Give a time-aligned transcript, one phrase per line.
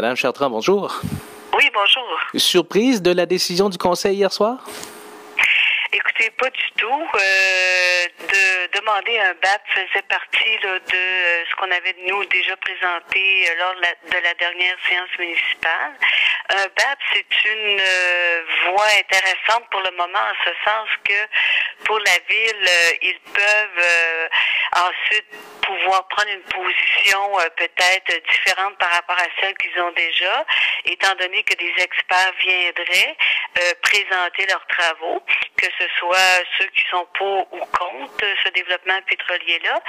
[0.00, 0.98] Madame Chartrand, bonjour.
[1.58, 2.20] Oui, bonjour.
[2.34, 4.64] Surprise de la décision du Conseil hier soir?
[5.92, 6.86] Écoutez, pas du tout.
[6.86, 12.56] Euh, de demander un BAP faisait partie là, de euh, ce qu'on avait nous déjà
[12.56, 15.92] présenté euh, lors de la, de la dernière séance municipale.
[16.48, 17.82] Un BAP, c'est une
[18.72, 22.68] voie intéressante pour le moment, en ce sens que pour la ville,
[23.02, 24.28] ils peuvent
[24.76, 25.26] ensuite
[25.62, 30.44] pouvoir prendre une position peut-être différente par rapport à celle qu'ils ont déjà,
[30.84, 33.16] étant donné que des experts viendraient
[33.82, 35.22] présenter leurs travaux,
[35.56, 39.80] que ce soit ceux qui sont pour ou contre ce développement pétrolier-là.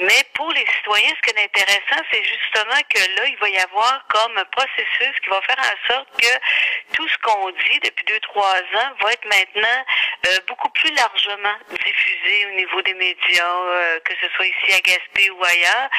[0.00, 3.58] Mais pour les citoyens, ce qui est intéressant, c'est justement que là, il va y
[3.58, 8.04] avoir comme un processus qui va faire en sorte que tout ce qu'on dit depuis
[8.06, 9.84] deux, trois ans va être maintenant
[10.26, 14.80] euh, beaucoup plus largement diffusé au niveau des médias, euh, que ce soit ici à
[14.80, 15.90] Gaspé ou ailleurs.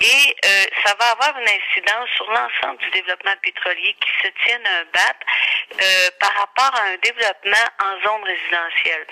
[0.00, 4.66] Et euh, ça va avoir une incidence sur l'ensemble du développement pétrolier qui se tienne
[4.66, 5.24] un BAP
[6.18, 9.06] par rapport à un développement en zone résidentielle.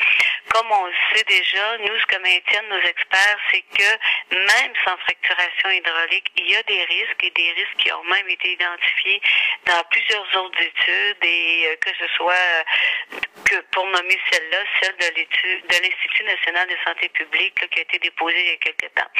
[0.51, 3.91] Comme on le sait déjà, nous, ce que maintiennent nos experts, c'est que
[4.35, 8.29] même sans fracturation hydraulique, il y a des risques et des risques qui ont même
[8.29, 9.21] été identifiés
[9.67, 12.65] dans plusieurs autres études et euh, que ce soit
[13.73, 18.51] pour nommer celle-là, celle de l'Institut national de santé publique qui a été déposée il
[18.51, 19.11] y a quelque temps.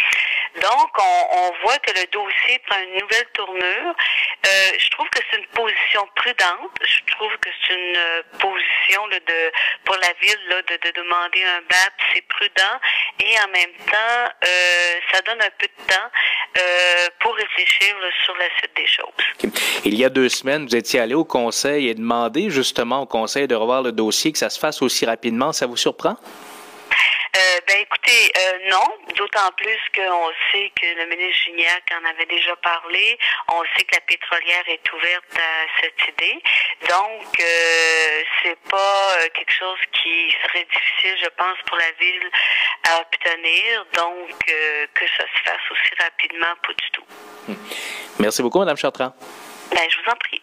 [0.61, 3.95] Donc, on, voit que le dossier prend une nouvelle tournure.
[4.47, 6.71] Euh, je trouve que c'est une position prudente.
[6.83, 9.53] Je trouve que c'est une euh, position de
[9.85, 12.81] pour la ville de, de demander un BAP, c'est prudent
[13.21, 16.11] et en même temps, euh, ça donne un peu de temps
[17.21, 19.53] pour réfléchir sur la suite des choses.
[19.85, 23.47] Il y a deux semaines, vous étiez allé au conseil et demandé justement au conseil
[23.47, 25.53] de revoir le dossier, que ça se fasse aussi rapidement.
[25.53, 26.17] Ça vous surprend?
[27.79, 32.57] Ben écoutez, euh, non, d'autant plus qu'on sait que le ministre Gignac en avait déjà
[32.57, 33.17] parlé.
[33.53, 36.43] On sait que la pétrolière est ouverte à cette idée.
[36.89, 42.29] Donc, euh, c'est pas euh, quelque chose qui serait difficile, je pense, pour la ville
[42.91, 43.87] à obtenir.
[43.95, 47.05] Donc, euh, que ça se fasse aussi rapidement, pas du tout.
[48.19, 49.15] Merci beaucoup, Madame Chartrand.
[49.71, 50.38] Ben, je vous en prie.